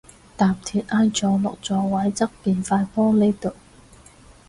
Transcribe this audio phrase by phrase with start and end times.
[0.35, 3.53] 搭鐵挨咗落座位側邊塊玻璃度